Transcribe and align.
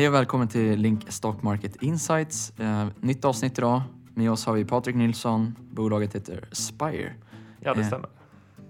Hej 0.00 0.08
och 0.08 0.14
välkommen 0.14 0.48
till 0.48 0.78
Link 0.80 1.12
Stock 1.12 1.42
Market 1.42 1.82
Insights. 1.82 2.60
Eh, 2.60 2.86
nytt 3.00 3.24
avsnitt 3.24 3.58
idag. 3.58 3.82
Med 4.14 4.30
oss 4.30 4.46
har 4.46 4.54
vi 4.54 4.64
Patrik 4.64 4.96
Nilsson. 4.96 5.54
Bolaget 5.58 6.14
heter 6.14 6.48
Spire. 6.52 7.12
Ja, 7.60 7.74
det 7.74 7.80
Eh, 7.80 7.86
stämmer. 7.86 8.08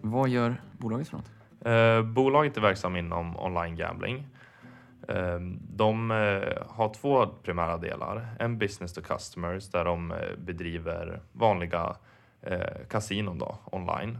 Vad 0.01 0.29
gör 0.29 0.63
bolaget 0.79 1.09
för 1.09 1.17
något? 1.17 1.31
Eh, 1.65 2.13
bolaget 2.13 2.57
är 2.57 2.61
verksam 2.61 2.97
inom 2.97 3.37
online 3.37 3.77
gambling. 3.77 4.27
Eh, 5.09 5.41
de 5.77 6.11
eh, 6.11 6.17
har 6.69 6.95
två 6.95 7.27
primära 7.27 7.77
delar. 7.77 8.35
En 8.39 8.59
business 8.59 8.93
to 8.93 9.01
customers 9.01 9.71
där 9.71 9.85
de 9.85 10.11
eh, 10.11 10.19
bedriver 10.39 11.21
vanliga 11.33 11.97
kasinon 12.89 13.39
då, 13.39 13.59
online. 13.65 14.19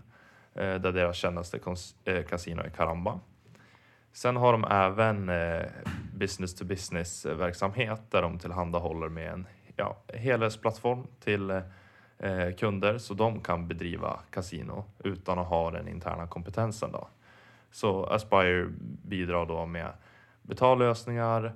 Där 0.55 0.93
deras 0.93 1.17
kändaste 1.17 1.59
eh, 2.05 2.25
kasino 2.25 2.63
är 2.63 2.69
Karamba. 2.69 3.21
Sen 4.13 4.37
har 4.37 4.53
de 4.53 4.65
även 4.65 5.31
business 6.21 6.55
to 6.55 6.65
business 6.65 7.27
eh, 7.27 7.37
verksamhet 7.37 8.11
där 8.11 8.23
de 8.23 8.39
tillhandahåller 8.39 9.09
med 9.09 9.33
en 9.33 9.47
ja, 9.77 9.97
helhetsplattform 10.15 11.07
till 11.21 11.51
eh, 12.19 12.55
kunder 12.59 12.99
så 12.99 13.15
de 13.15 13.41
kan 13.41 13.69
bedriva 13.69 14.21
kasino 14.31 14.85
utan 15.05 15.39
att 15.39 15.47
ha 15.47 15.71
den 15.71 15.89
interna 15.89 16.27
kompetensen. 16.27 16.93
Då. 16.93 17.09
Så 17.71 18.05
Aspire 18.05 18.67
bidrar 19.03 19.47
då 19.47 19.67
med 19.67 19.93
betallösningar, 20.43 21.53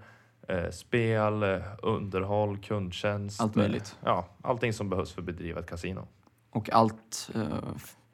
eh, 0.49 0.71
spel, 0.71 1.43
eh, 1.43 1.61
underhåll, 1.83 2.59
kundtjänst. 2.59 3.41
Allt 3.41 3.55
möjligt. 3.55 3.97
Eh, 4.03 4.09
ja, 4.09 4.29
allting 4.43 4.73
som 4.73 4.91
behövs 4.91 5.13
för 5.13 5.21
att 5.21 5.27
bedriva 5.27 5.61
ett 5.61 5.71
kasino. 5.71 6.09
Och 6.51 6.71
allt 6.73 7.31
eh, 7.35 7.43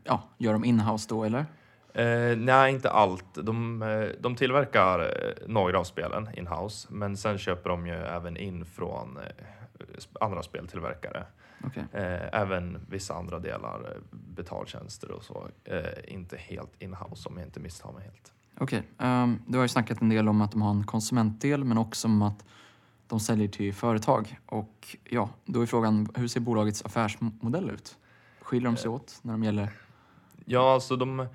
ja, 0.04 0.22
gör 0.38 0.52
de 0.52 0.64
inhouse 0.64 1.06
då 1.08 1.24
eller? 1.24 1.46
Eh, 1.94 2.36
nej, 2.36 2.72
inte 2.72 2.90
allt. 2.90 3.34
De, 3.34 3.82
eh, 3.82 4.08
de 4.20 4.36
tillverkar 4.36 5.00
eh, 5.00 5.48
några 5.48 5.78
av 5.78 5.84
spelen 5.84 6.28
in-house, 6.34 6.88
men 6.90 7.16
sen 7.16 7.38
köper 7.38 7.70
de 7.70 7.86
ju 7.86 7.94
även 7.94 8.36
in 8.36 8.64
från 8.64 9.16
eh, 9.16 9.22
andra 10.20 10.42
speltillverkare. 10.42 11.24
Okej. 11.64 11.84
Eh, 11.92 12.40
även 12.40 12.78
vissa 12.88 13.14
andra 13.14 13.38
delar, 13.38 13.96
betaltjänster 14.10 15.10
och 15.10 15.24
så, 15.24 15.48
eh, 15.64 16.14
inte 16.14 16.36
helt 16.36 16.82
in-house 16.82 17.28
om 17.28 17.36
jag 17.36 17.46
inte 17.46 17.60
misstar 17.60 17.92
mig 17.92 18.02
helt. 18.04 18.32
Okej. 18.58 18.82
ehm, 18.98 19.42
du 19.46 19.58
har 19.58 19.64
ju 19.64 19.68
snackat 19.68 20.00
en 20.00 20.08
del 20.08 20.28
om 20.28 20.40
att 20.40 20.52
de 20.52 20.62
har 20.62 20.70
en 20.70 20.84
konsumentdel 20.84 21.64
men 21.64 21.78
också 21.78 22.08
om 22.08 22.22
att 22.22 22.44
de 23.06 23.20
säljer 23.20 23.48
till 23.48 23.74
företag. 23.74 24.38
Och 24.46 24.96
ja, 25.04 25.28
då 25.44 25.62
är 25.62 25.66
frågan 25.66 26.08
hur 26.14 26.28
ser 26.28 26.40
bolagets 26.40 26.84
affärsmodell 26.84 27.70
ut? 27.70 27.96
Skiljer 28.40 28.70
de 28.70 28.76
sig 28.76 28.90
åt 28.90 29.18
när 29.22 29.32
de 29.32 29.44
gäller? 29.44 29.70
Ja, 30.44 30.74
alltså 30.74 30.96
de, 30.96 31.26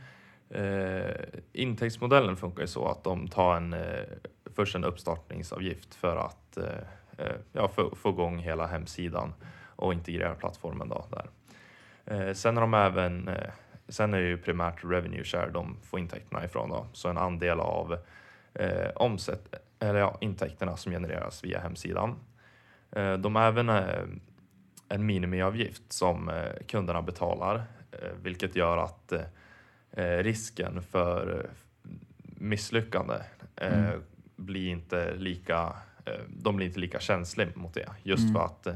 eh, 0.49 1.25
intäktsmodellen 1.53 2.38
funkar 2.38 2.61
ju 2.61 2.67
så 2.67 2.88
att 2.88 3.03
de 3.03 3.27
tar 3.27 3.55
en, 3.55 3.73
eh, 3.73 4.03
först 4.55 4.75
en 4.75 4.83
uppstartningsavgift 4.83 5.95
för 5.95 6.17
att 6.17 6.57
eh, 6.57 6.63
eh 7.17 7.35
ja, 7.51 7.67
få, 7.67 7.95
få 7.95 8.09
igång 8.09 8.39
hela 8.39 8.67
hemsidan 8.67 9.33
och 9.75 9.93
integrera 9.93 10.35
plattformen 10.35 10.89
då 10.89 11.05
där. 11.09 11.29
Eh, 12.05 12.33
sen 12.33 12.57
har 12.57 12.61
de 12.61 12.73
även, 12.73 13.27
eh, 13.27 13.49
sen 13.88 14.13
är 14.13 14.21
det 14.21 14.27
ju 14.27 14.38
primärt 14.38 14.83
revenue 14.83 15.23
share 15.23 15.49
de 15.49 15.77
får 15.83 15.99
intäkterna 15.99 16.45
ifrån 16.45 16.69
då, 16.69 16.88
så 16.93 17.09
en 17.09 17.17
andel 17.17 17.59
av 17.59 17.97
eh, 18.53 18.89
omsätt, 18.95 19.55
eller 19.79 19.99
ja, 19.99 20.17
intäkterna 20.21 20.77
som 20.77 20.91
genereras 20.91 21.43
via 21.43 21.59
hemsidan. 21.59 22.16
Eh, 22.91 23.13
de 23.13 23.35
har 23.35 23.43
även 23.43 23.69
eh, 23.69 24.03
en 24.89 25.05
minimiavgift 25.05 25.93
som 25.93 26.29
eh, 26.29 26.66
kunderna 26.67 27.01
betalar, 27.01 27.55
eh, 27.91 28.11
vilket 28.21 28.55
gör 28.55 28.77
att 28.77 29.11
eh, 29.11 29.21
risken 30.03 30.81
för 30.81 31.43
eh, 31.45 31.89
misslyckande 32.23 33.13
eh, 33.55 33.83
Mm. 33.89 34.01
blir 34.35 34.69
inte 34.69 35.15
lika, 35.15 35.73
eh, 36.06 36.13
de 36.38 36.56
blir 36.56 36.67
inte 36.67 36.79
lika 36.79 37.00
känsliga 37.00 37.50
mot 37.56 37.73
det. 37.73 37.89
Just 38.03 38.22
Mm. 38.23 38.34
för 38.34 38.45
att 38.45 38.67
eh, 38.67 38.73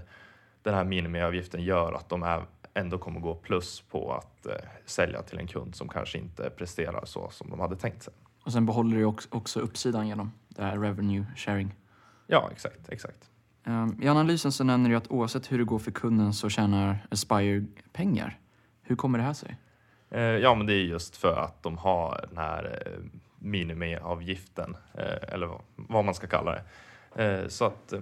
den 0.64 0.74
här 0.74 0.84
minimiavgiften 0.84 1.64
gör 1.64 1.94
att 1.94 2.10
de 2.10 2.24
är, 2.24 2.46
ändå 2.74 2.98
kommer 2.98 3.20
gå 3.20 3.36
plus 3.36 3.82
på 3.82 4.14
att 4.14 4.46
eh, 4.46 4.54
sälja 4.86 5.22
till 5.22 5.40
en 5.40 5.48
kund 5.48 5.76
som 5.76 5.88
kanske 5.90 6.18
inte 6.18 6.50
presterar 6.50 7.06
så 7.06 7.30
som 7.30 7.50
de 7.50 7.60
hade 7.60 7.76
tänkt 7.76 8.04
sig. 8.04 8.14
Och 8.44 8.52
sen 8.52 8.66
behåller 8.66 8.98
du 8.98 9.06
också, 9.06 9.28
också 9.32 9.60
uppsidan 9.60 10.08
genom 10.08 10.32
det 10.48 10.64
här 10.64 10.78
revenue 10.80 11.26
sharing. 11.36 11.76
Ja, 12.28 12.50
exakt, 12.52 12.90
exakt. 12.90 13.30
Ehm, 13.64 14.00
I 14.02 14.08
analysen 14.08 14.52
så 14.52 14.64
nämner 14.64 14.90
du 14.90 14.96
att 14.96 15.08
oavsett 15.12 15.52
hur 15.52 15.58
det 15.58 15.64
går 15.64 15.80
för 15.80 15.92
kunden 15.92 16.34
så 16.34 16.50
tjänar 16.50 17.08
Aspire 17.12 17.66
pengar. 17.94 18.40
Hur 18.82 18.96
kommer 18.96 19.18
det 19.20 19.24
här 19.24 19.34
sig? 19.34 19.58
Eh, 20.12 20.22
ja, 20.22 20.56
men 20.56 20.68
det 20.68 20.74
är 20.74 20.84
just 20.84 21.18
för 21.18 21.40
att 21.40 21.64
de 21.64 21.78
har 21.78 22.26
den 22.30 22.38
här 22.38 22.82
eh, 22.86 23.04
minimiavgiften, 23.40 24.78
eh, 24.94 25.34
eller 25.34 25.50
vad, 25.76 26.06
man 26.06 26.16
ska 26.16 26.28
kalla 26.28 26.52
det. 26.52 27.50
Så 27.50 27.66
att 27.66 27.94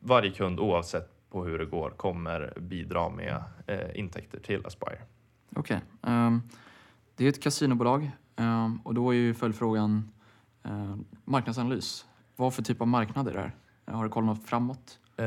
varje 0.00 0.30
kund, 0.30 0.60
oavsett 0.60 1.10
på 1.30 1.44
hur 1.44 1.58
det 1.58 1.64
går, 1.64 1.90
kommer 1.90 2.52
bidra 2.60 3.08
med 3.08 3.42
intäkter 3.94 4.38
till 4.40 4.66
Aspire. 4.66 4.98
Okej. 5.56 5.80
ehm, 6.02 6.42
det 7.16 7.24
är 7.24 7.28
ett 7.28 7.42
kasinobolag 7.42 8.10
ehm, 8.36 8.80
och 8.84 8.94
då 8.94 9.10
är 9.10 9.14
ju 9.14 9.34
följdfrågan 9.34 10.10
eh, 10.64 10.96
marknadsanalys. 11.24 12.06
Vad 12.36 12.54
för 12.54 12.62
typ 12.62 12.80
av 12.80 12.88
marknad 12.88 13.28
är 13.28 13.32
det 13.32 13.40
här? 13.40 13.54
Har 13.86 14.04
du 14.04 14.10
kollat 14.10 14.44
framåt? 14.44 14.98
Eh, 15.16 15.26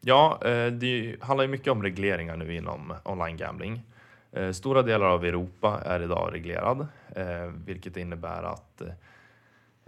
ja, 0.00 0.38
det 0.72 1.16
handlar 1.20 1.44
ju 1.44 1.50
mycket 1.50 1.72
om 1.72 1.82
regleringar 1.82 2.36
nu 2.36 2.54
inom 2.54 2.94
online 3.04 3.36
gambling. 3.36 3.82
Eh, 4.36 4.52
stora 4.52 4.82
delar 4.82 5.06
av 5.06 5.24
Europa 5.24 5.80
är 5.84 6.02
idag 6.02 6.30
reglerad, 6.32 6.86
eh, 7.16 7.46
vilket 7.66 7.96
innebär 7.96 8.42
att 8.42 8.80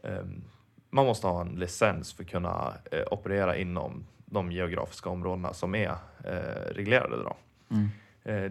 eh, 0.02 0.24
man 0.90 1.06
måste 1.06 1.26
ha 1.26 1.40
en 1.40 1.48
licens 1.48 2.12
för 2.12 2.22
att 2.22 2.30
kunna 2.30 2.72
operera 3.10 3.56
inom 3.56 4.06
de 4.24 4.52
geografiska 4.52 5.10
områdena 5.10 5.52
som 5.52 5.74
är 5.74 5.96
reglerade. 6.72 7.16
Då. 7.16 7.36
Mm. 7.70 7.88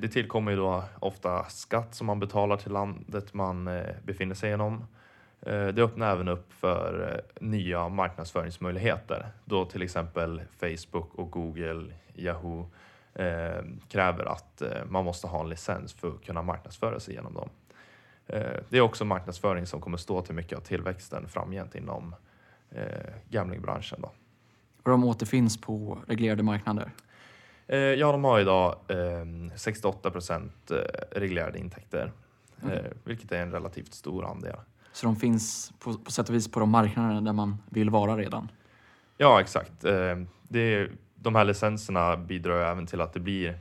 Det 0.02 0.08
tillkommer 0.08 0.52
ju 0.52 0.58
då 0.58 0.84
ofta 1.00 1.44
skatt 1.44 1.96
som 1.96 2.08
man 2.08 2.19
betalar 2.19 2.58
till 2.58 2.72
landet 2.72 3.34
man 3.34 3.69
befinner 4.03 4.35
sig 4.35 4.53
inom. 4.53 4.88
Det 5.40 5.79
öppnar 5.79 6.12
även 6.12 6.28
upp 6.28 6.53
för 6.53 7.22
nya 7.40 7.90
marknadsföringsmöjligheter 7.90 9.28
då 9.46 9.66
till 9.66 9.81
exempel 9.81 10.41
Facebook 10.59 11.16
och 11.16 11.31
Google, 11.31 11.94
Yahoo 12.16 12.69
eh, 13.17 13.63
kräver 13.89 14.25
att 14.25 14.61
eh, 14.61 14.85
man 14.89 15.05
måste 15.05 15.28
ha 15.28 15.39
en 15.39 15.50
licens 15.50 15.94
för 15.94 16.07
att 16.07 16.25
kunna 16.25 16.41
marknadsföra 16.41 17.00
sig 17.00 17.13
genom 17.13 17.33
dem. 17.33 17.50
Eh, 18.28 18.59
det 18.69 18.78
är 18.78 18.81
också 18.81 19.05
marknadsföring 19.05 19.66
som 19.66 19.81
kommer 19.81 19.97
stå 19.97 20.22
till 20.22 20.35
mycket 20.35 20.57
av 20.57 20.61
tillväxten 20.61 21.28
framgent 21.28 21.75
inom 21.75 22.16
eh, 22.72 23.13
gamblingbranschen. 23.29 24.01
Då. 24.01 24.11
Och 24.83 24.91
de 24.91 25.03
återfinns 25.03 25.61
på 25.61 26.00
reglerade 26.07 26.44
marknader. 26.44 26.91
Eh, 27.67 27.78
ja, 27.78 28.11
de 28.11 28.23
har 28.23 28.39
idag 28.39 28.75
eh, 28.88 29.55
68 29.55 30.11
procent 30.11 30.72
eh, 30.72 30.78
reglerade 31.19 31.59
intäkter, 31.59 32.11
eh, 32.63 32.91
vilket 33.03 33.31
är 33.31 33.41
en 33.41 33.51
relativt 33.51 33.94
stor 33.94 34.25
andel. 34.25 34.55
Så 34.91 35.05
de 35.05 35.16
finns 35.16 35.73
på, 35.79 35.94
på 35.94 36.11
sätt 36.11 36.29
och 36.29 36.35
vis 36.35 36.51
på 36.51 36.59
de 36.59 36.69
marknaderna 36.69 37.22
där 37.22 37.34
man 37.34 37.57
vill 37.69 37.89
vara 37.89 38.17
redan. 38.17 38.51
Ja, 39.17 39.41
exakt. 39.41 39.84
Eh, 39.84 40.16
det 40.44 40.59
är, 40.59 40.91
de 41.19 41.35
här 41.35 41.45
licenserna 41.45 42.17
bidrar 42.17 42.72
även 42.72 42.85
till 42.85 43.01
att 43.01 43.13
det 43.13 43.19
blir 43.19 43.59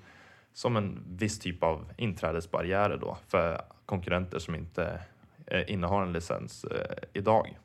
som 0.53 0.77
en 0.77 1.03
viss 1.07 1.39
typ 1.39 1.63
av 1.63 1.93
inträdesbarriärer 1.97 2.97
då 2.97 3.19
för 3.29 3.61
konkurrenter 3.87 4.39
som 4.39 4.55
inte 4.55 5.01
eh, 5.47 5.73
innehar 5.73 6.03
en 6.03 6.13
licens 6.13 6.65
eh, 6.65 6.97
idag. 7.13 7.59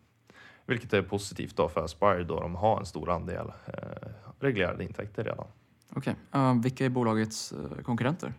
Vilket 0.66 0.94
är 0.94 1.02
positivt 1.02 1.56
då 1.56 1.69
för 1.69 1.84
Aspire 1.84 2.24
då 2.24 2.40
de 2.40 2.56
har 2.56 2.79
en 2.79 2.85
stor 2.85 3.09
andel 3.09 3.52
eh, 3.68 4.09
reglerade 4.40 4.84
intäkter 4.84 5.24
redan. 5.24 5.47
Okej. 5.96 6.16
ehm, 6.31 6.62
vilka 6.62 6.85
är 6.85 6.90
bolagets 6.90 7.53
konkurrenter? 7.84 8.34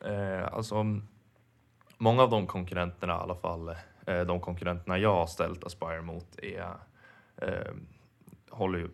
Eh, 0.00 0.52
alltså, 0.52 1.00
många 1.98 2.22
av 2.22 2.30
de 2.30 2.46
konkurrenterna, 2.46 3.12
i 3.12 3.16
alla 3.16 3.34
fall 3.34 3.68
eh, 4.06 4.20
de 4.20 4.40
konkurrenterna 4.40 4.98
jag 4.98 5.14
har 5.14 5.26
ställt 5.26 5.64
Aspire 5.64 6.02
mot, 6.02 6.38
är, 6.38 6.74
håller 8.50 8.78
ju, 8.78 8.84
i 8.84 8.88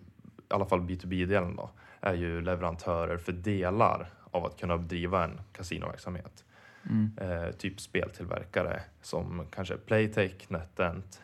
alla 0.49 0.67
fall 0.67 0.81
B2B-delen 0.81 1.56
då, 1.56 1.70
är 2.05 2.15
ju 2.15 2.41
leverantörer 2.41 3.17
för 3.17 3.33
delar 3.33 4.11
av 4.31 4.45
att 4.45 4.61
kunna 4.61 4.77
driva 4.77 5.25
en 5.25 5.41
kasinoverksamhet. 5.53 6.45
Mm. 6.91 7.11
Eh, 7.21 7.51
typ 7.51 7.81
speltillverkare 7.81 8.83
som 9.03 9.47
kanske 9.51 9.77
Playtech, 9.77 10.51
NetEnt. 10.51 11.23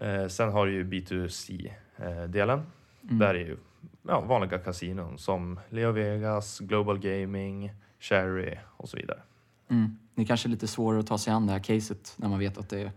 Eh, 0.00 0.26
sen 0.26 0.52
har 0.52 0.66
du 0.66 0.72
ju 0.72 0.84
B2C-delen. 0.84 2.62
Mm. 3.02 3.18
Där 3.18 3.34
är 3.34 3.38
ju 3.38 3.56
ja, 4.02 4.20
vanliga 4.20 4.58
kasinon 4.58 5.18
som 5.18 5.60
Leo 5.70 5.92
Vegas, 5.92 6.58
Global 6.58 6.98
Gaming, 6.98 7.72
Cherry 8.00 8.58
och 8.76 8.88
så 8.88 8.96
vidare. 8.96 9.20
Mm. 9.68 9.98
Det 10.14 10.22
är 10.22 10.26
kanske 10.26 10.48
lite 10.48 10.66
svårare 10.66 11.00
att 11.00 11.06
ta 11.06 11.18
sig 11.18 11.32
an 11.32 11.46
det 11.46 11.52
här 11.52 11.60
caset 11.60 12.14
när 12.16 12.28
man 12.28 12.38
vet 12.38 12.58
att 12.58 12.68
det 12.68 12.80
är 12.80 12.92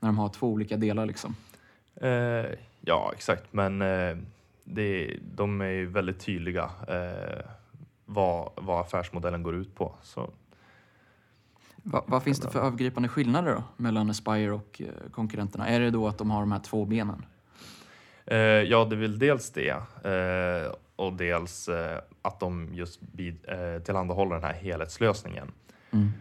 när 0.00 0.08
de 0.08 0.18
har 0.18 0.28
två 0.28 0.48
olika 0.48 0.76
delar 0.76 1.06
liksom. 1.06 1.36
Eh, 1.94 2.58
ja, 2.80 3.12
exakt, 3.14 3.52
men 3.52 3.82
eh, 3.82 4.16
det, 4.64 5.18
de 5.34 5.60
är 5.60 5.68
ju 5.68 5.86
väldigt 5.86 6.20
tydliga 6.20 6.70
eh, 6.88 7.46
vad, 8.04 8.52
vad 8.56 8.80
affärsmodellen 8.80 9.42
går 9.42 9.54
ut 9.54 9.74
på. 9.74 9.94
Så, 10.02 10.30
Va, 11.86 12.04
vad 12.06 12.22
finns 12.22 12.40
det 12.40 12.50
för 12.50 12.60
övergripande 12.60 13.08
skillnader 13.08 13.54
då 13.54 13.62
mellan 13.76 14.10
Aspire 14.10 14.52
och 14.52 14.82
eh, 14.84 15.10
konkurrenterna? 15.10 15.68
Är 15.68 15.80
det 15.80 15.90
då 15.90 16.08
att 16.08 16.18
de 16.18 16.30
har 16.30 16.40
de 16.40 16.52
här 16.52 16.60
två 16.60 16.84
benen? 16.84 17.26
Eh, 18.26 18.38
ja, 18.38 18.84
det 18.84 18.96
är 18.96 19.00
väl 19.00 19.18
dels 19.18 19.50
det 19.50 19.70
eh, 20.04 20.72
och 20.96 21.12
dels 21.12 21.68
eh, 21.68 21.98
att 22.22 22.40
de 22.40 22.68
just 22.74 23.00
bid, 23.00 23.36
eh, 23.48 23.82
tillhandahåller 23.82 24.34
den 24.34 24.44
här 24.44 24.52
helhetslösningen. 24.52 25.52
Mm. 25.90 26.12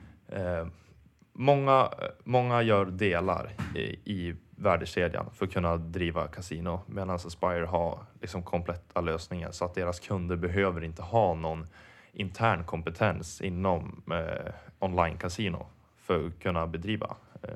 Många, 1.33 1.89
många 2.23 2.61
gör 2.61 2.85
delar 2.85 3.51
i, 3.75 4.13
i 4.13 4.35
värdekedjan 4.55 5.29
för 5.33 5.45
att 5.45 5.53
kunna 5.53 5.77
driva 5.77 6.27
kasino 6.27 6.81
medan 6.87 7.09
Aspire 7.09 7.65
har 7.65 7.99
liksom 8.21 8.43
kompletta 8.43 9.01
lösningar 9.01 9.51
så 9.51 9.65
att 9.65 9.75
deras 9.75 9.99
kunder 9.99 10.35
behöver 10.35 10.83
inte 10.83 11.01
ha 11.01 11.33
någon 11.33 11.67
intern 12.13 12.63
kompetens 12.63 13.41
inom 13.41 14.01
eh, 14.11 14.53
online-casino 14.79 15.65
för 15.97 16.27
att 16.27 16.39
kunna 16.39 16.67
bedriva 16.67 17.15
eh, 17.41 17.49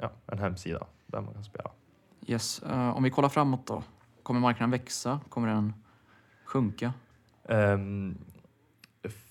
ja, 0.00 0.10
en 0.26 0.38
hemsida 0.38 0.86
där 1.06 1.20
man 1.20 1.34
kan 1.34 1.44
spela. 1.44 1.70
Yes. 2.26 2.62
eh, 2.62 2.96
om 2.96 3.02
vi 3.02 3.10
kollar 3.10 3.28
framåt 3.28 3.66
då. 3.66 3.82
Kommer 4.22 4.40
marknaden 4.40 4.70
växa? 4.70 5.20
Kommer 5.28 5.48
den 5.48 5.72
sjunka? 6.44 6.92
Um, 7.42 8.18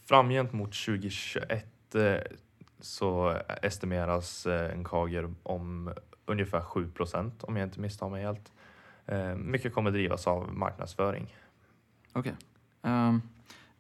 framgent 0.08 0.54
mot 0.54 0.86
2021 0.86 1.96
eh, 1.96 2.16
så 2.80 3.38
estimeras 3.62 4.46
eh, 4.46 4.72
en 4.74 4.84
kager 4.84 5.34
om 5.44 5.94
ungefär 6.26 6.62
7 6.62 6.92
procent 6.92 7.44
om 7.44 7.56
jag 7.56 7.68
inte 7.68 7.80
misstar 7.80 8.10
mig 8.10 8.24
helt. 8.24 8.52
Eh, 9.06 9.36
mycket 9.36 9.74
kommer 9.74 9.92
drivas 9.92 10.28
av 10.28 10.54
marknadsföring. 10.54 11.36
Okej. 12.14 12.34
Ehm, 12.84 13.22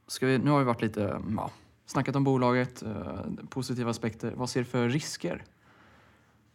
ska 0.07 0.25
vi, 0.25 0.37
nu 0.37 0.49
har 0.51 0.59
vi 0.59 0.65
varit 0.65 0.81
lite, 0.81 1.21
ja, 1.37 1.51
snackat 1.85 2.15
om 2.15 2.23
bolaget, 2.23 2.81
eh, 2.83 3.21
positiva 3.49 3.89
aspekter. 3.89 4.33
Vad 4.35 4.49
ser 4.49 4.59
du 4.59 4.65
för 4.65 4.89
risker 4.89 5.43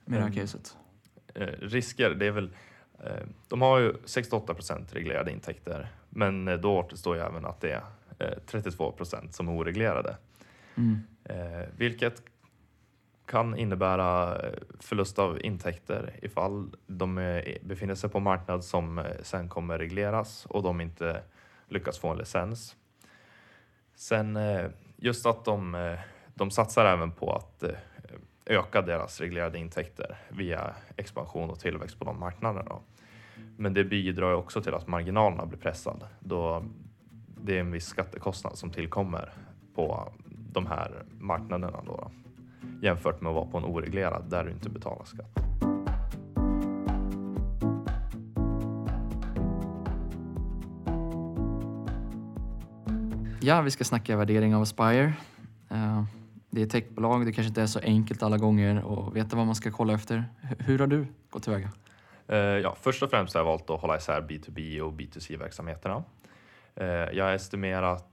med 0.04 0.18
det 0.18 0.22
här 0.22 0.30
Mm. 0.30 0.40
caset? 0.40 0.76
Eh, 1.34 1.46
risker, 1.46 2.10
det 2.10 2.26
är 2.26 2.30
väl 2.30 2.50
eh, 2.98 3.26
de 3.48 3.62
har 3.62 3.78
ju 3.78 3.94
68 4.04 4.54
procent 4.54 4.94
reglerade 4.94 5.30
intäkter, 5.30 5.88
men 6.10 6.44
då 6.60 6.78
återstår 6.78 7.16
ju 7.16 7.22
även 7.22 7.44
att 7.44 7.60
det 7.60 7.72
är 7.72 7.82
eh, 8.18 8.38
32 8.46 8.92
procent 8.92 9.34
som 9.34 9.48
är 9.48 9.52
oreglerade. 9.52 10.16
Mm. 10.76 10.98
Vilket 11.76 12.22
kan 13.26 13.58
innebära 13.58 14.38
eh, 14.38 14.52
förlust 14.80 15.18
av 15.18 15.44
intäkter 15.44 16.18
ifall 16.22 16.76
de 16.86 17.18
eh, 17.18 17.42
befinner 17.62 17.94
sig 17.94 18.10
på 18.10 18.18
en 18.18 18.24
marknad 18.24 18.64
som 18.64 18.98
eh, 18.98 19.04
sen 19.22 19.48
kommer 19.48 19.78
regleras 19.78 20.46
och 20.46 20.62
de 20.62 20.80
inte 20.80 21.22
lyckas 21.68 21.98
få 21.98 22.08
en 22.08 22.18
licens. 22.18 22.76
Sen 23.94 24.38
just 24.96 25.26
att 25.26 25.44
de, 25.44 25.96
de 26.34 26.50
satsar 26.50 26.84
även 26.84 27.12
på 27.12 27.32
att 27.32 27.64
öka 28.46 28.82
deras 28.82 29.20
reglerade 29.20 29.58
intäkter 29.58 30.16
via 30.28 30.74
expansion 30.96 31.50
och 31.50 31.60
tillväxt 31.60 31.98
på 31.98 32.04
de 32.04 32.20
marknaderna. 32.20 32.78
Men 33.56 33.74
det 33.74 33.84
bidrar 33.84 34.34
också 34.34 34.62
till 34.62 34.74
att 34.74 34.86
marginalerna 34.86 35.46
blir 35.46 35.58
pressade 35.58 36.06
då 36.20 36.64
det 37.42 37.56
är 37.56 37.60
en 37.60 37.72
viss 37.72 37.86
skattekostnad 37.86 38.58
som 38.58 38.70
tillkommer 38.70 39.32
på 39.74 40.12
de 40.52 40.66
här 40.66 41.04
marknaderna 41.18 41.82
då 41.86 42.10
jämfört 42.82 43.20
med 43.20 43.30
att 43.30 43.34
vara 43.36 43.46
på 43.46 43.58
en 43.58 43.64
oreglerad 43.64 44.30
där 44.30 44.44
du 44.44 44.50
inte 44.50 44.70
betalar 44.70 45.04
skatt. 45.04 45.44
Ja, 53.46 53.60
vi 53.60 53.70
ska 53.70 53.84
snacka 53.84 54.16
värdering 54.16 54.54
av 54.54 54.62
Aspire. 54.62 55.12
Eh, 55.70 56.04
det 56.50 56.60
är 56.60 56.64
ett 56.64 56.72
techbolag, 56.72 57.26
det 57.26 57.32
kanske 57.32 57.48
inte 57.48 57.62
är 57.62 57.66
så 57.66 57.78
enkelt 57.78 58.22
alla 58.22 58.38
gånger 58.38 58.76
att 58.76 59.14
veta 59.14 59.36
vad 59.36 59.46
man 59.46 59.54
ska 59.54 59.70
kolla 59.70 59.92
efter. 59.92 60.24
Hur 60.58 60.78
har 60.78 60.86
du 60.86 61.06
gått 61.30 61.42
tillväga? 61.42 61.70
Eh, 62.28 62.38
ja, 62.38 62.76
först 62.80 63.02
och 63.02 63.10
främst 63.10 63.34
har 63.34 63.40
jag 63.40 63.46
valt 63.46 63.70
att 63.70 63.80
hålla 63.80 63.96
isär 63.96 64.20
B2B 64.20 64.80
och 64.80 64.92
B2C-verksamheterna. 64.92 66.04
Eh, 66.74 66.86
jag 66.86 67.24
har 67.24 67.32
estimerat 67.32 68.10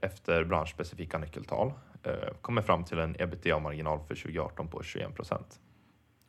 efter 0.00 0.44
branschspecifika 0.44 1.18
nyckeltal. 1.18 1.72
Eh, 2.04 2.12
kommer 2.40 2.62
fram 2.62 2.84
till 2.84 2.98
en 2.98 3.16
ebitda-marginal 3.18 3.98
för 3.98 4.14
2018 4.14 4.68
på 4.68 4.82
21 4.82 5.14
procent. 5.14 5.60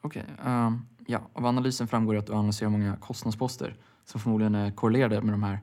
Okej, 0.01 0.24
ehm, 0.45 0.86
ja, 1.07 1.22
av 1.33 1.45
analysen 1.45 1.88
framgår 1.88 2.16
att 2.16 2.27
du 2.27 2.33
analyserar 2.33 2.69
många 2.69 2.95
kostnadsposter 2.95 3.75
som 4.06 4.19
förmodligen 4.19 4.56
är 4.56 4.72
korrelerade 4.72 5.22
med 5.22 5.33
de 5.33 5.44
här 5.44 5.60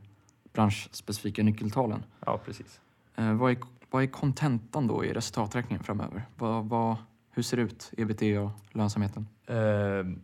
branschspecifika 0.52 1.42
nyckeltalen. 1.42 2.04
Ja, 2.26 2.40
precis. 2.44 2.80
Eh, 3.16 3.34
vad, 3.34 3.50
är, 3.50 3.58
vad 3.90 4.02
är 4.02 4.06
kontentan 4.06 4.86
då 4.86 5.04
i 5.04 5.12
resultaträkningen 5.12 5.84
framöver? 5.84 6.22
Vad, 6.36 6.68
vad, 6.68 6.96
hur 7.30 7.42
ser 7.42 7.56
det 7.56 7.62
ut, 7.62 7.92
ebitda 7.96 8.40
och 8.40 8.50
lönsamheten? 8.70 9.28
Eh, 9.46 9.56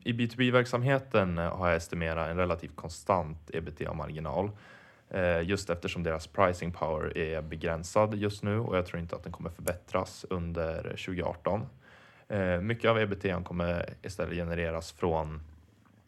I 0.04 0.12
B2B-verksamheten 0.12 1.38
har 1.38 1.68
jag 1.68 1.76
estimerat 1.76 2.28
en 2.28 2.36
relativt 2.36 2.76
konstant 2.76 3.50
ebitda-marginal. 3.54 4.50
Eh, 5.10 5.42
just 5.42 5.70
eftersom 5.70 6.02
deras 6.02 6.26
pricing 6.26 6.72
power 6.72 7.18
är 7.18 7.42
begränsad 7.42 8.14
just 8.14 8.42
nu 8.42 8.58
och 8.58 8.76
jag 8.76 8.86
tror 8.86 9.00
inte 9.00 9.16
att 9.16 9.22
den 9.22 9.32
kommer 9.32 9.50
förbättras 9.50 10.26
under 10.30 10.82
2018. 10.82 11.66
Eh, 12.28 12.60
mycket 12.60 12.90
av 12.90 12.98
ebitda 12.98 13.42
kommer 13.42 13.94
istället 14.02 14.34
genereras 14.34 14.92
från 14.92 15.40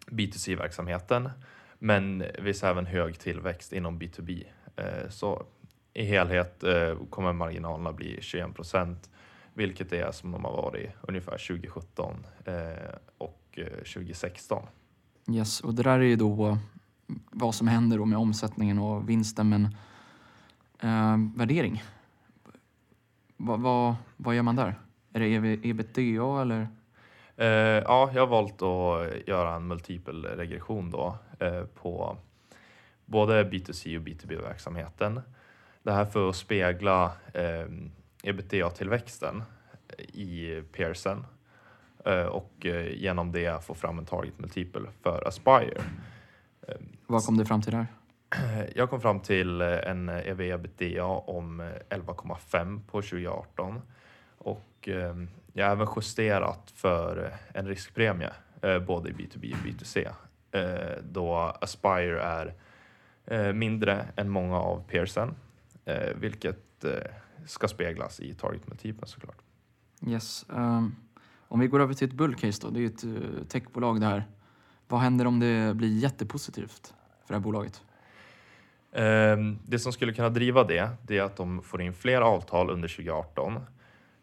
B2C-verksamheten 0.06 1.30
men 1.78 2.24
vi 2.42 2.54
ser 2.54 2.68
även 2.68 2.86
hög 2.86 3.18
tillväxt 3.18 3.72
inom 3.72 4.00
B2B. 4.00 4.44
Eh, 4.76 5.08
så 5.08 5.42
i 5.92 6.04
helhet 6.04 6.64
kommer 7.10 7.32
marginalerna 7.32 7.92
bli 7.92 8.18
21 8.20 8.54
procent 8.54 9.10
vilket 9.54 9.92
är 9.92 10.12
som 10.12 10.32
de 10.32 10.44
har 10.44 10.52
varit 10.52 10.90
ungefär 11.00 11.38
2017 11.38 12.26
och 13.18 13.58
2016. 13.78 14.66
Yes, 15.30 15.60
och 15.60 15.74
det 15.74 15.82
där 15.82 15.98
är 15.98 16.02
ju 16.02 16.16
då 16.16 16.58
vad 17.30 17.54
som 17.54 17.68
händer 17.68 17.98
då 17.98 18.04
med 18.04 18.18
omsättningen 18.18 18.78
och 18.78 19.08
vinsten, 19.08 19.48
men 19.48 19.64
eh, 20.80 21.36
värdering. 21.36 21.82
Vad, 23.36 23.60
va, 23.60 23.96
vad 24.16 24.34
gör 24.34 24.42
man 24.42 24.56
där? 24.56 24.74
Är 25.12 25.20
det 25.20 25.68
ebitda 25.68 26.42
eller? 26.42 26.68
Eh, 27.36 27.46
ja, 27.84 28.10
jag 28.14 28.22
har 28.22 28.26
valt 28.26 28.62
att 28.62 29.28
göra 29.28 29.54
en 29.54 29.66
multipel 29.66 30.24
regression 30.24 30.90
då 30.90 31.18
eh, 31.38 31.64
på 31.64 32.16
både 33.06 33.44
B2C 33.44 33.96
och 33.98 34.06
B2B-verksamheten. 34.06 35.20
Det 35.82 35.92
här 35.92 36.04
för 36.04 36.28
att 36.28 36.36
spegla 36.36 37.12
eh, 37.34 37.66
ebitda-tillväxten 38.22 39.42
i 40.12 40.62
Pearson 40.72 41.26
eh, 42.04 42.24
och 42.24 42.66
eh, 42.66 42.92
genom 42.92 43.32
det 43.32 43.64
få 43.64 43.74
fram 43.74 43.98
en 43.98 44.06
target 44.06 44.38
multipel 44.38 44.86
för 45.02 45.28
Aspire. 45.28 45.82
Eh, 46.68 46.74
Eh, 47.10 47.12
Vad 47.12 47.24
kom 47.24 47.36
du 47.36 47.44
fram 47.44 47.62
till 47.62 47.72
där? 47.72 47.86
Jag 48.74 48.90
kom 48.90 49.00
fram 49.00 49.20
till 49.20 49.60
eh, 49.60 49.68
en 49.90 50.08
ev 50.08 50.40
ebitda 50.40 51.04
om 51.04 51.60
eh, 51.60 51.66
11,5 51.90 52.80
på 52.86 53.02
2018 53.02 53.80
och 54.38 54.88
eh, 54.88 55.14
jag 55.52 55.66
har 55.66 55.72
även 55.72 55.88
justerat 55.96 56.70
för 56.74 57.24
eh, 57.24 57.58
en 57.60 57.66
riskpremie 57.68 58.30
eh, 58.62 58.78
både 58.78 59.10
i 59.10 59.12
B2B 59.12 59.52
och 59.52 59.66
B2C 59.66 60.08
eh, 60.52 61.02
då 61.02 61.34
Aspire 61.60 62.22
är 62.22 62.54
eh, 63.26 63.52
mindre 63.52 64.06
än 64.16 64.28
många 64.28 64.56
av 64.56 64.82
Pearson 64.88 65.34
eh, 65.84 66.14
vilket 66.16 66.84
eh, 66.84 66.90
ska 67.46 67.68
speglas 67.68 68.20
i 68.20 68.34
target 68.34 68.68
multipeln 68.68 69.06
såklart. 69.06 69.38
Yes. 70.06 70.46
ehm, 70.56 70.94
om 71.48 71.60
vi 71.60 71.66
går 71.66 71.80
över 71.80 71.94
till 71.94 72.08
ett 72.08 72.14
bullcase 72.14 72.62
då, 72.62 72.70
det 72.70 72.78
är 72.78 72.80
ju 72.80 72.86
ett 73.40 73.48
techbolag 73.48 74.00
det 74.00 74.06
här. 74.06 74.24
Vad 74.88 75.00
händer 75.00 75.26
om 75.26 75.40
det 75.40 75.74
blir 75.76 75.98
jättepositivt 75.98 76.94
för 77.30 77.34
det 77.34 77.38
här 77.38 77.44
bolaget? 77.44 77.82
Ehm, 78.92 79.58
Det 79.66 79.78
som 79.78 79.92
skulle 79.92 80.12
kunna 80.12 80.28
driva 80.28 80.64
det, 80.64 80.90
det 81.06 81.18
är 81.18 81.22
att 81.22 81.36
de 81.36 81.62
får 81.62 81.82
in 81.82 81.94
fler 81.94 82.20
avtal 82.20 82.70
under 82.70 82.88
2018. 82.88 83.60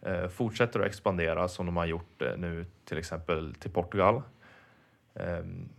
eh, 0.01 0.27
Fortsätter 0.27 0.79
att 0.79 0.85
expandera 0.85 1.47
som 1.47 1.65
de 1.65 1.77
har 1.77 1.85
gjort 1.85 2.21
eh, 2.21 2.37
nu 2.37 2.65
till 2.85 2.97
exempel 2.97 3.53
till 3.59 3.71
Portugal. 3.71 4.21
Ehm, 5.15 5.69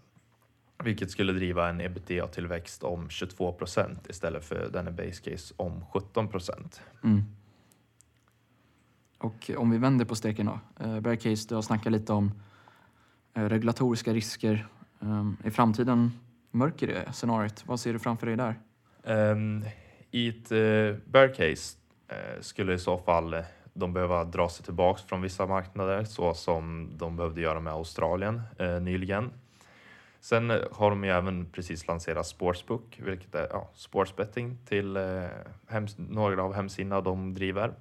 Vilket 0.84 1.10
skulle 1.10 1.32
driva 1.32 1.68
en 1.68 1.80
ebitda-tillväxt 1.80 2.84
om 2.84 3.10
22 3.10 3.52
procent 3.52 4.06
istället 4.10 4.44
för 4.44 4.68
den 4.72 4.96
base 4.96 5.30
case 5.30 5.54
om 5.56 5.84
17 5.92 6.28
procent. 6.28 6.80
Mm. 7.04 7.24
Och 9.18 9.50
om 9.56 9.70
vi 9.70 9.78
vänder 9.78 10.04
på 10.04 10.14
steken 10.14 10.46
då. 10.46 10.60
Uh, 10.86 11.00
bear 11.00 11.16
case, 11.16 11.48
du 11.48 11.54
har 11.54 11.62
snackat 11.62 11.92
lite 11.92 12.12
om 12.12 12.32
eh, 13.34 13.44
regulatoriska 13.48 14.12
risker. 14.12 14.68
I 15.44 15.50
framtiden 15.50 16.10
mörker 16.50 16.86
det 16.86 17.12
scenariot. 17.12 17.64
Vad 17.66 17.80
ser 17.80 17.92
du 17.92 17.98
framför 17.98 18.26
dig 18.26 18.36
där? 18.36 18.54
Um, 19.32 19.64
I 20.10 20.28
ett 20.28 20.52
uh, 20.52 20.96
bear 21.04 21.28
case 21.28 21.76
uh, 22.12 22.40
skulle 22.40 22.74
i 22.74 22.78
så 22.78 22.98
fall 22.98 23.34
eh, 23.34 23.40
de 23.72 23.92
behöva 23.92 24.24
dra 24.24 24.48
sig 24.48 24.64
tillbaks 24.64 25.02
från 25.02 25.22
vissa 25.22 25.46
marknader 25.46 26.04
så 26.04 26.34
som 26.34 26.90
de 26.96 27.16
behövde 27.16 27.40
göra 27.40 27.60
med 27.60 27.72
Australien 27.72 28.42
uh, 28.60 28.80
nyligen. 28.80 29.30
Sen 30.20 30.50
har 30.72 30.90
de 30.90 31.04
ju 31.04 31.10
även 31.10 31.46
precis 31.46 31.86
lanserat 31.86 32.26
Sportsbook, 32.26 33.00
vilket 33.04 33.34
är 33.34 33.48
ja, 33.50 33.70
sportsbetting 33.74 34.58
till 34.64 34.96
eh, 34.96 35.02
hems- 35.68 35.96
några 35.98 36.42
av 36.42 36.54
hemsidorna 36.54 37.00
de 37.00 37.34
driver. 37.34 37.72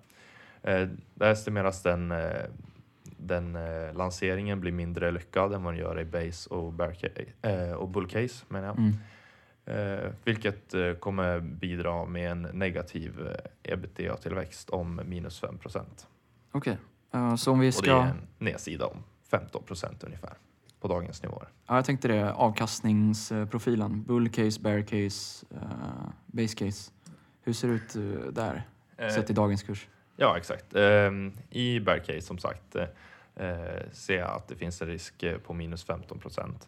Eh, 0.63 0.87
där 1.13 1.31
estimeras 1.31 1.83
den 1.83 2.11
eh, 2.11 2.45
den 3.17 3.55
eh, 3.55 3.93
lanseringen 3.93 4.59
blir 4.61 4.71
mindre 4.71 5.11
lyckad 5.11 5.53
än 5.53 5.63
vad 5.63 5.73
den 5.73 5.79
gör 5.79 5.99
i 5.99 6.05
base 6.05 6.49
och, 6.49 6.73
eh, 7.41 7.71
och 7.71 7.89
bull 7.89 8.07
case 8.07 8.45
menar 8.47 8.67
jag. 8.67 8.77
Mm. 8.77 8.93
Eh, 9.65 10.11
vilket 10.23 10.73
eh, 10.73 10.93
kommer 10.93 11.39
bidra 11.39 12.05
med 12.05 12.31
en 12.31 12.41
negativ 12.41 13.27
eh, 13.27 13.73
ebitda-tillväxt 13.73 14.69
om 14.69 15.01
minus 15.05 15.39
5 15.39 15.57
procent. 15.57 16.07
Okej, 16.51 16.77
Eh, 17.13 17.35
så 17.35 17.51
om 17.51 17.59
vi 17.59 17.69
Och 17.69 17.73
det 17.83 17.89
är 17.91 18.01
ska... 18.01 18.01
en 18.03 18.27
nedsida 18.37 18.85
om 18.85 19.03
15 19.31 19.63
procent 19.63 20.03
ungefär 20.03 20.33
på 20.79 20.87
dagens 20.87 21.23
nivåer. 21.23 21.47
Ja, 21.67 21.75
jag 21.75 21.85
tänkte 21.85 22.07
det, 22.07 22.33
avkastningsprofilen. 22.33 24.03
Bull 24.03 24.29
case, 24.29 24.61
bear 24.61 24.81
case, 24.81 25.45
eh, 25.51 26.09
base 26.25 26.55
case. 26.55 26.91
Hur 27.41 27.53
ser 27.53 27.67
det 27.67 27.73
ut 27.73 27.93
där, 28.35 28.67
sett 28.97 29.29
i 29.29 29.33
dagens 29.33 29.63
kurs? 29.63 29.87
Ja, 30.19 30.37
exakt. 30.37 30.75
Ehm, 30.75 31.33
I 31.49 31.79
bear 31.79 31.99
case 31.99 32.21
som 32.21 32.37
sagt 32.37 32.75
eh, 32.75 32.87
eh, 33.35 33.91
ser 33.91 34.17
jag 34.17 34.29
att 34.35 34.47
det 34.47 34.55
finns 34.55 34.81
en 34.81 34.87
risk 34.87 35.23
eh, 35.23 35.37
på 35.37 35.53
minus 35.53 35.83
15 35.85 36.19
procent. 36.19 36.67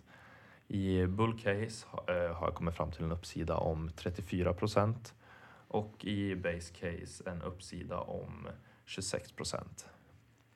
I 0.67 1.05
bull 1.05 1.39
case 1.39 1.85
ha- 1.89 2.03
har 2.33 2.47
jag 2.47 2.55
kommit 2.55 2.75
fram 2.75 2.91
till 2.91 3.03
en 3.03 3.11
uppsida 3.11 3.55
om 3.57 3.91
34 3.95 4.53
procent 4.53 5.13
och 5.67 6.05
i 6.05 6.35
base 6.35 6.73
case 6.73 7.29
en 7.29 7.41
uppsida 7.41 7.97
om 7.99 8.47
26 8.85 9.31
procent. 9.31 9.87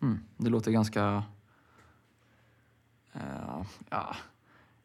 Mm, 0.01 0.19
det 0.37 0.49
låter 0.49 0.71
ganska... 0.71 1.23
eh, 3.13 3.61
ja, 3.89 4.15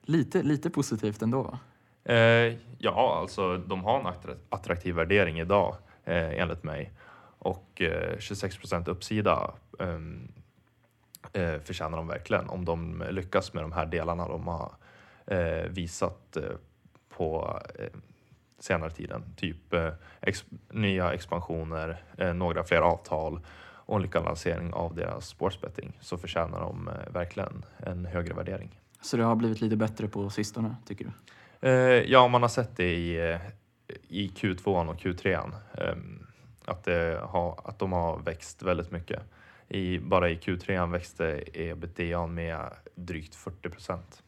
lite, 0.02 0.42
lite 0.42 0.70
positivt 0.70 1.22
ändå 1.22 1.42
va? 1.42 1.58
Eh, 2.14 2.56
ja, 2.78 3.18
alltså 3.20 3.56
de 3.58 3.84
har 3.84 4.00
en 4.00 4.06
attra- 4.06 4.38
attraktiv 4.48 4.94
värdering 4.94 5.38
idag 5.40 5.76
eh, 6.04 6.40
enligt 6.40 6.62
mig 6.64 6.92
och 7.38 7.80
eh, 7.82 8.18
26 8.18 8.56
procent 8.58 8.88
uppsida 8.88 9.54
ehm, 9.80 10.28
eh, 11.32 11.58
förtjänar 11.64 11.96
de 11.96 12.06
verkligen 12.08 12.48
om 12.48 12.64
de 12.64 13.04
lyckas 13.10 13.54
med 13.54 13.64
de 13.64 13.72
här 13.72 13.86
delarna 13.86 14.28
de 14.28 14.46
har 14.48 14.72
eh, 15.26 15.68
visat 15.70 16.36
eh, 16.36 16.42
på 17.08 17.60
eh, 17.78 17.86
senare 18.58 18.90
tiden. 18.90 19.22
Typ 19.36 19.72
eh, 19.72 19.92
ex- 20.20 20.44
nya 20.70 21.12
expansioner, 21.12 22.02
eh, 22.18 22.34
några 22.34 22.64
fler 22.64 22.80
avtal 22.80 23.40
och 23.60 23.96
en 23.96 24.02
lyckad 24.02 24.24
lansering 24.24 24.72
av 24.72 24.94
deras 24.94 25.26
sportsbetting 25.28 25.92
så 26.00 26.18
förtjänar 26.18 26.60
de 26.60 26.88
eh, 26.88 27.12
verkligen 27.12 27.64
en 27.78 28.04
högre 28.06 28.34
värdering. 28.34 28.80
Så 29.00 29.16
det 29.16 29.22
har 29.24 29.36
blivit 29.36 29.60
lite 29.60 29.76
bättre 29.76 30.08
på 30.08 30.30
sistone, 30.30 30.76
tycker 30.86 31.04
du? 31.04 31.10
Eh, 31.68 32.02
ja, 32.10 32.28
man 32.28 32.42
har 32.42 32.48
sett 32.48 32.76
det 32.76 32.94
i, 32.94 33.30
eh, 33.32 33.40
i 34.08 34.28
Q2 34.28 34.88
och 34.88 34.96
Q3. 35.00 35.52
Att, 36.68 36.84
det 36.84 37.20
har, 37.22 37.60
att 37.64 37.78
de 37.78 37.92
har 37.92 38.18
växt 38.18 38.62
väldigt 38.62 38.90
mycket. 38.90 39.22
I, 39.68 39.98
bara 39.98 40.30
i 40.30 40.36
Q3 40.36 40.90
växte 40.92 41.42
ebitda 41.52 42.26
med 42.26 42.70
drygt 42.94 43.34
40 43.34 43.68
procent. 43.70 44.22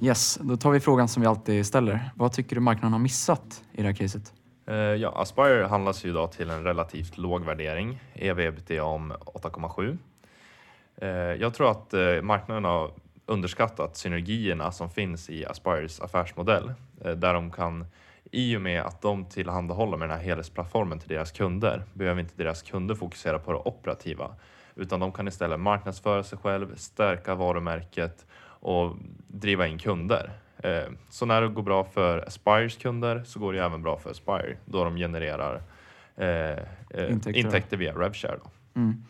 Yes, 0.00 0.38
då 0.42 0.56
tar 0.56 0.70
vi 0.70 0.80
frågan 0.80 1.08
som 1.08 1.20
vi 1.20 1.26
alltid 1.26 1.66
ställer. 1.66 2.10
Vad 2.14 2.32
tycker 2.32 2.54
du 2.56 2.60
marknaden 2.60 2.92
har 2.92 3.00
missat 3.00 3.64
i 3.72 3.82
det 3.82 3.88
här 3.88 3.94
caset? 3.94 4.32
Eh, 4.66 4.76
ja, 4.76 5.12
Aspire 5.16 5.66
handlas 5.66 6.04
ju 6.04 6.08
idag 6.08 6.32
till 6.32 6.50
en 6.50 6.64
relativt 6.64 7.18
låg 7.18 7.44
värdering, 7.44 8.00
ev 8.14 8.40
ebitda 8.40 8.84
om 8.84 9.12
8,7. 9.12 9.98
Eh, 10.96 11.08
jag 11.40 11.54
tror 11.54 11.70
att 11.70 11.94
eh, 11.94 12.22
marknaden 12.22 12.64
har 12.64 12.90
underskattat 13.28 13.96
synergierna 13.96 14.72
som 14.72 14.90
finns 14.90 15.30
i 15.30 15.46
Aspires 15.46 16.00
affärsmodell, 16.00 16.72
eh, 17.04 17.10
där 17.12 17.34
de 17.34 17.50
kan 17.50 17.86
i 18.32 18.56
och 18.56 18.60
med 18.60 18.82
att 18.82 19.02
de 19.02 19.24
tillhandahåller 19.24 19.96
med 19.96 20.08
den 20.08 20.16
här 20.18 20.24
helhetsplattformen 20.24 20.98
till 20.98 21.08
deras 21.08 21.32
kunder 21.32 21.82
behöver 21.94 22.20
inte 22.20 22.34
deras 22.36 22.62
kunder 22.62 22.94
fokusera 22.94 23.38
på 23.38 23.52
det 23.52 23.58
operativa 23.58 24.30
utan 24.74 25.00
de 25.00 25.12
kan 25.12 25.28
istället 25.28 25.60
marknadsföra 25.60 26.22
sig 26.22 26.38
själv, 26.38 26.76
stärka 26.76 27.34
varumärket 27.34 28.26
och 28.60 28.96
driva 29.26 29.66
in 29.66 29.78
kunder. 29.78 30.30
Eh, 30.58 30.82
Så 31.08 31.26
när 31.26 31.42
det 31.42 31.48
går 31.48 31.62
bra 31.62 31.84
för 31.84 32.18
Aspires 32.26 32.76
kunder 32.76 33.22
så 33.26 33.38
går 33.40 33.52
det 33.52 33.64
även 33.64 33.82
bra 33.82 33.98
för 33.98 34.10
Aspire 34.10 34.56
då 34.64 34.84
de 34.84 34.96
genererar 34.96 35.62
eh, 36.16 36.58
Intäkter. 37.10 37.36
intäkter, 37.36 37.76
via 37.76 37.92
RevShare. 37.92 38.38
Mm. 38.74 39.04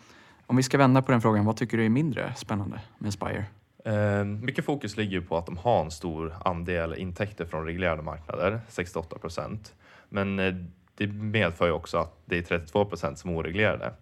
Om 0.47 0.57
vi 0.57 0.63
ska 0.63 0.79
vända 0.79 1.03
på 1.03 1.13
den 1.13 1.21
frågan, 1.21 1.45
vad 1.45 1.57
tycker 1.57 1.77
du 1.77 1.85
är 1.85 1.89
mindre 1.89 2.35
spännande 2.37 2.81
med 2.99 3.13
Spire? 3.13 3.45
Ehm, 3.89 4.45
mycket 4.45 4.65
fokus 4.65 4.97
ligger 4.97 5.13
ju 5.13 5.23
på 5.23 5.37
att 5.37 5.47
de 5.47 5.57
har 5.57 5.85
en 5.85 5.91
stor 5.91 6.35
andel 6.45 6.95
intäkter 6.95 7.45
från 7.45 7.67
reglerade 7.67 8.03
marknader, 8.03 8.61
68 8.69 9.19
procent. 9.19 9.75
Men 10.09 10.39
eh, 10.39 10.55
det 10.95 11.07
medför 11.07 11.67
ju 11.67 11.73
också 11.73 11.99
att 11.99 12.17
det 12.25 12.39
är 12.39 12.43
32 12.43 12.85
procent 12.85 13.19
som 13.19 13.31
är 13.31 13.37
oreglerade. 13.37 13.93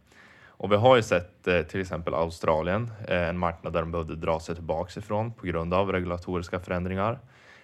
Och 0.46 0.72
vi 0.72 0.76
har 0.76 0.96
ju 0.96 1.02
sett 1.02 1.48
eh, 1.48 1.62
till 1.62 1.80
exempel 1.80 2.14
Australien, 2.14 2.90
eh, 3.08 3.28
en 3.28 3.38
marknad 3.38 3.72
där 3.72 3.80
de 3.80 3.92
behövde 3.92 4.16
dra 4.16 4.40
sig 4.40 4.54
tillbaka 4.54 5.00
ifrån 5.00 5.32
på 5.32 5.46
grund 5.46 5.74
av 5.74 5.92
regulatoriska 5.92 6.60
förändringar, 6.60 7.18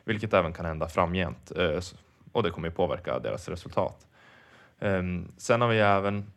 vilket 0.05 0.35
även 0.35 0.53
kan 0.53 0.67
hända 0.67 0.89
framgent 0.89 1.53
och 2.33 2.43
det 2.43 2.51
kommer 2.51 2.69
ju 2.69 2.75
påverka 2.75 3.19
deras 3.19 3.49
resultat. 3.49 4.07
Ehm, 4.81 5.33
sen 5.37 5.61
har 5.61 5.69
vi 5.69 5.79
även 5.79 6.33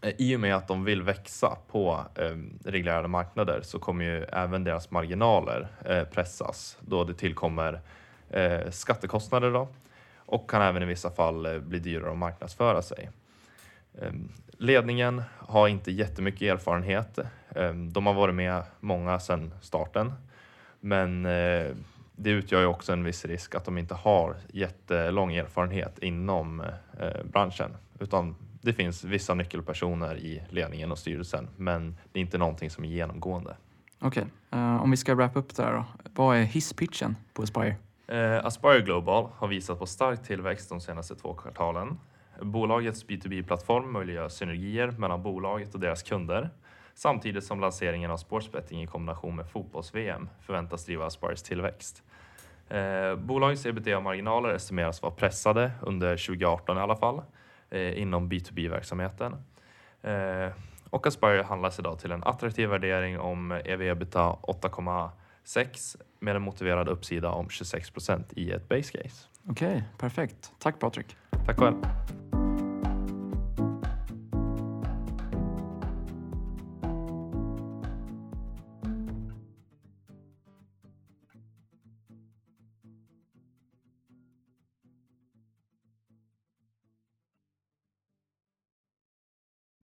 Eh, 0.00 0.12
I 0.18 0.36
och 0.36 0.40
med 0.40 0.56
att 0.56 0.68
de 0.68 0.84
vill 0.84 1.02
växa 1.02 1.56
på 1.66 2.04
eh, 2.14 2.36
reglerade 2.64 3.08
marknader 3.08 3.60
så 3.62 3.78
kommer 3.78 4.04
ju 4.04 4.24
även 4.24 4.64
deras 4.64 4.90
marginaler 4.90 5.68
eh, 5.84 6.04
pressas 6.04 6.78
då 6.80 7.04
det 7.04 7.14
tillkommer 7.14 7.80
eh, 8.30 8.70
skattekostnader 8.70 9.50
då 9.50 9.68
och 10.16 10.50
kan 10.50 10.62
även 10.62 10.82
i 10.82 10.86
vissa 10.86 11.10
fall 11.10 11.46
eh, 11.46 11.58
bli 11.58 11.78
dyrare 11.78 12.10
att 12.10 12.18
marknadsföra 12.18 12.82
sig. 12.82 13.10
Eh, 13.98 14.12
ledningen 14.58 15.22
har 15.38 15.68
inte 15.68 15.92
jättemycket 15.92 16.42
erfarenhet. 16.42 17.18
Eh, 17.48 17.72
de 17.72 18.06
har 18.06 18.14
varit 18.14 18.34
med 18.34 18.62
många 18.80 19.20
sedan 19.20 19.54
starten 19.60 20.12
men 20.80 21.26
eh, 21.26 21.66
det 22.12 22.30
utgör 22.30 22.60
ju 22.60 22.66
också 22.66 22.92
en 22.92 23.04
viss 23.04 23.24
risk 23.24 23.54
att 23.54 23.64
de 23.64 23.78
inte 23.78 23.94
har 23.94 24.36
jättelång 24.52 25.34
erfarenhet 25.34 25.98
inom 25.98 26.60
eh, 27.00 27.24
branschen 27.24 27.76
utan 27.98 28.36
det 28.60 28.72
finns 28.72 29.04
vissa 29.04 29.34
nyckelpersoner 29.34 30.16
i 30.16 30.42
ledningen 30.48 30.92
och 30.92 30.98
styrelsen, 30.98 31.48
men 31.56 31.96
det 32.12 32.18
är 32.18 32.20
inte 32.20 32.38
någonting 32.38 32.70
som 32.70 32.84
är 32.84 32.88
genomgående. 32.88 33.56
Okej, 33.98 34.26
eh, 34.50 34.82
om 34.82 34.90
vi 34.90 34.96
ska 34.96 35.14
wrap 35.14 35.36
upp 35.36 35.56
där 35.56 35.72
då. 35.72 35.84
Vad 36.14 36.36
är 36.36 36.42
hisspitchen 36.42 37.16
på 37.32 37.46
Spire? 37.46 37.76
Eh, 38.06 38.46
Aspire 38.46 38.80
Global 38.80 39.28
har 39.36 39.48
visat 39.48 39.78
på 39.78 39.86
stark 39.86 40.22
tillväxt 40.22 40.68
de 40.68 40.80
senaste 40.80 41.14
två 41.14 41.34
kvartalen. 41.34 41.98
Bolagets 42.42 43.06
B2B-plattform 43.06 43.92
möjliggör 43.92 44.28
synergier 44.28 44.90
mellan 44.90 45.22
bolaget 45.22 45.74
och 45.74 45.80
deras 45.80 46.02
kunder 46.02 46.50
samtidigt 46.94 47.44
som 47.44 47.60
lanseringen 47.60 48.10
av 48.10 48.16
sportsbetting 48.16 48.82
i 48.82 48.86
kombination 48.86 49.36
med 49.36 49.50
fotbolls-VM 49.50 50.28
förväntas 50.40 50.84
driva 50.84 51.06
Aspires 51.06 51.42
tillväxt. 51.42 52.02
Eh, 52.68 53.16
bolagets 53.16 53.66
ebitda-marginaler 53.66 54.54
estimeras 54.54 55.02
vara 55.02 55.12
pressade 55.12 55.70
under 55.82 56.16
2018 56.16 56.76
i 56.76 56.80
alla 56.80 56.96
fall 56.96 57.22
inom 57.78 58.28
B2B-verksamheten. 58.28 59.36
Eh, 60.02 60.48
och 60.90 61.06
Aspire 61.06 61.42
handlas 61.42 61.78
idag 61.78 61.98
till 61.98 62.12
en 62.12 62.24
attraktiv 62.24 62.68
värdering 62.68 63.20
om 63.20 63.52
ev-ebitda 63.52 64.36
8,6 64.42 65.96
med 66.18 66.36
en 66.36 66.42
motiverad 66.42 66.88
uppsida 66.88 67.30
om 67.30 67.48
26 67.48 67.90
procent 67.90 68.32
i 68.32 68.50
ett 68.50 68.68
base 68.68 68.92
case. 68.92 69.26
Okej, 69.48 69.84
perfekt. 69.98 70.52
Tack 70.58 70.78
Patrik. 70.78 71.16
Tack 71.46 71.58
själv. 71.58 71.76